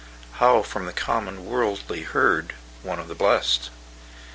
[0.39, 3.69] How, from the common worldly herd, One of the blest?